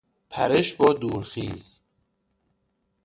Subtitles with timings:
[0.29, 1.81] پرش با دورخیز